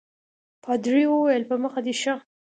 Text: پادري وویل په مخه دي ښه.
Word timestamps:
پادري 0.63 1.03
وویل 1.09 1.43
په 1.49 1.55
مخه 1.63 1.79
دي 1.85 1.93
ښه. 2.01 2.15